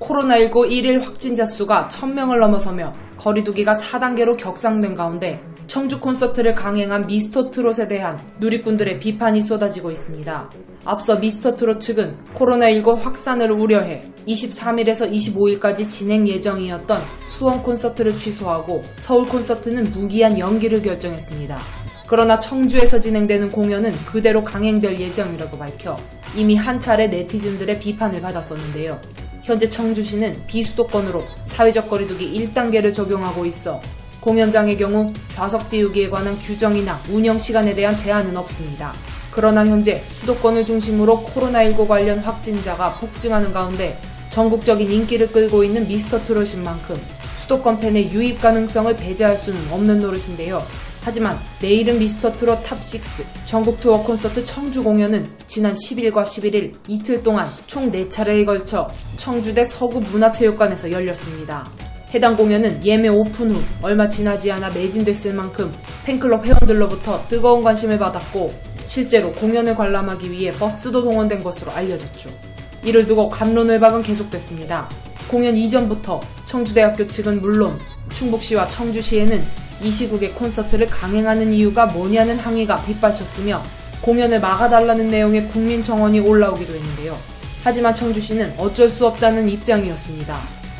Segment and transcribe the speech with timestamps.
[0.00, 7.88] 코로나19 1일 확진자 수가 1000명을 넘어서며 거리두기가 4단계로 격상된 가운데 청주 콘서트를 강행한 미스터 트롯에
[7.88, 10.50] 대한 누리꾼들의 비판이 쏟아지고 있습니다.
[10.84, 19.26] 앞서 미스터 트롯 측은 코로나19 확산을 우려해 23일에서 25일까지 진행 예정이었던 수원 콘서트를 취소하고 서울
[19.26, 21.58] 콘서트는 무기한 연기를 결정했습니다.
[22.08, 25.96] 그러나 청주에서 진행되는 공연은 그대로 강행될 예정이라고 밝혀
[26.34, 29.00] 이미 한 차례 네티즌들의 비판을 받았었는데요.
[29.42, 33.82] 현재 청주시는 비수도권으로 사회적 거리두기 1단계를 적용하고 있어
[34.20, 38.92] 공연장의 경우 좌석 띄우기에 관한 규정이나 운영 시간에 대한 제한은 없습니다.
[39.32, 43.98] 그러나 현재 수도권을 중심으로 코로나19 관련 확진자가 폭증하는 가운데
[44.30, 46.96] 전국적인 인기를 끌고 있는 미스터 트롯인 만큼
[47.36, 50.64] 수도권 팬의 유입 가능성을 배제할 수는 없는 노릇인데요.
[51.04, 57.50] 하지만 내일은 미스터 트롯 탑6 전국 투어 콘서트 청주 공연은 지난 10일과 11일 이틀 동안
[57.66, 61.68] 총 4차례에 걸쳐 청주대 서구 문화체육관에서 열렸습니다.
[62.14, 65.72] 해당 공연은 예매 오픈 후 얼마 지나지 않아 매진됐을 만큼
[66.04, 68.52] 팬클럽 회원들로부터 뜨거운 관심을 받았고
[68.84, 72.30] 실제로 공연을 관람하기 위해 버스도 동원된 것으로 알려졌죠.
[72.84, 74.88] 이를 두고 감론을박은 계속됐습니다.
[75.28, 77.78] 공연 이전부터 청주대학교 측은 물론
[78.10, 79.42] 충북시와 청주시에는
[79.82, 83.62] 이 시국에 콘서트를 강행하는 이유가 뭐냐는 항의가 빗발쳤으며
[84.00, 87.18] 공연을 막아달라는 내용의 국민 정원이 올라오기도 했는데요.
[87.64, 90.36] 하지만 청주시는 어쩔 수 없다는 입장이었습니다.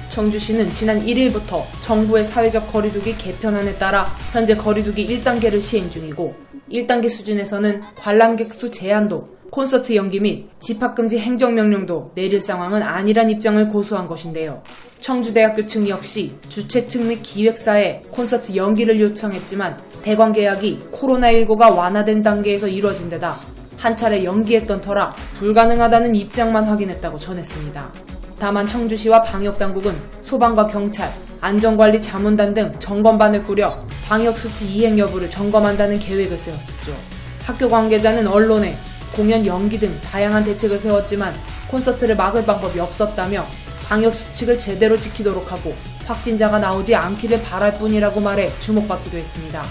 [0.08, 6.34] 청주시는 지난 1일부터 정부의 사회적 거리두기 개편안에 따라 현재 거리두기 1단계를 시행 중이고
[6.70, 14.06] 1단계 수준에서는 관람객 수 제한도 콘서트 연기 및 집합금지 행정명령도 내릴 상황은 아니란 입장을 고수한
[14.06, 14.62] 것인데요.
[14.98, 22.66] 청주대학교 측 역시 주최 측 및 기획사에 콘서트 연기를 요청했지만 대관 계약이 코로나19가 완화된 단계에서
[22.66, 23.40] 이루어진 데다
[23.76, 27.92] 한 차례 연기했던 터라 불가능하다는 입장만 확인했다고 전했습니다.
[28.38, 36.38] 다만 청주시와 방역당국은 소방과 경찰, 안전관리 자문단 등 점검반을 꾸려 방역수치 이행 여부를 점검한다는 계획을
[36.38, 36.96] 세웠었죠.
[37.44, 38.76] 학교 관계자는 언론에
[39.12, 41.34] 공연 연기 등 다양한 대책을 세웠지만
[41.68, 43.46] 콘서트를 막을 방법이 없었다며
[43.84, 45.74] 방역 수칙을 제대로 지키도록 하고
[46.06, 49.62] 확진자가 나오지 않기를 바랄 뿐이라고 말해 주목받기도 했습니다.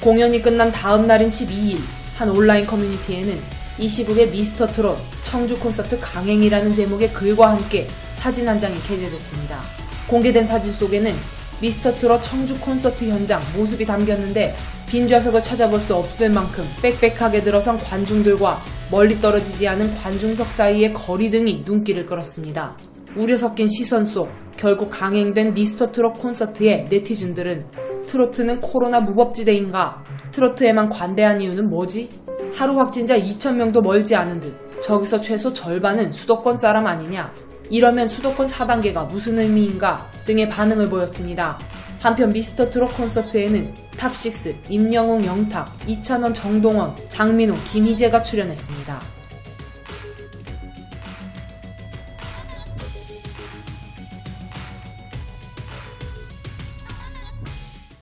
[0.00, 1.78] 공연이 끝난 다음 날인 12일
[2.16, 3.40] 한 온라인 커뮤니티에는
[3.78, 9.60] 이 시국에 미스터 트롯 청주 콘서트 강행이라는 제목의 글과 함께 사진 한 장이 게재됐습니다.
[10.06, 11.14] 공개된 사진 속에는
[11.62, 14.52] 미스터 트롯 청주 콘서트 현장 모습이 담겼는데
[14.88, 21.30] 빈 좌석을 찾아볼 수 없을 만큼 빽빽하게 들어선 관중들과 멀리 떨어지지 않은 관중석 사이의 거리
[21.30, 22.76] 등이 눈길을 끌었습니다.
[23.16, 27.68] 우려 섞인 시선 속 결국 강행된 미스터 트롯 콘서트에 네티즌들은
[28.08, 30.02] 트로트는 코로나 무법지대인가?
[30.32, 32.10] 트로트에만 관대한 이유는 뭐지?
[32.56, 34.52] 하루 확진자 2,000명도 멀지 않은 듯
[34.82, 37.32] 저기서 최소 절반은 수도권 사람 아니냐?
[37.72, 40.06] 이러면 수도권 4단계가 무슨 의미인가?
[40.26, 41.58] 등의 반응을 보였습니다.
[42.00, 49.21] 한편 미스터 트롯 콘서트에는 탑6, 임영웅 영탁, 이찬원 정동원, 장민호, 김희재가 출연했습니다.